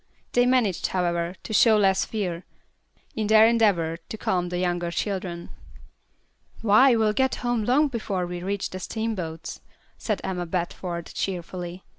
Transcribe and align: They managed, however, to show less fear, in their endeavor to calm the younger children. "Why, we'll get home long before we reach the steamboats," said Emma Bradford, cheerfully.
They 0.33 0.47
managed, 0.47 0.87
however, 0.87 1.35
to 1.43 1.53
show 1.53 1.77
less 1.77 2.05
fear, 2.05 2.43
in 3.15 3.27
their 3.27 3.45
endeavor 3.45 3.97
to 4.09 4.17
calm 4.17 4.49
the 4.49 4.57
younger 4.57 4.89
children. 4.89 5.51
"Why, 6.63 6.95
we'll 6.95 7.13
get 7.13 7.35
home 7.45 7.65
long 7.65 7.87
before 7.87 8.25
we 8.25 8.41
reach 8.41 8.71
the 8.71 8.79
steamboats," 8.79 9.61
said 9.99 10.19
Emma 10.23 10.47
Bradford, 10.47 11.05
cheerfully. 11.13 11.83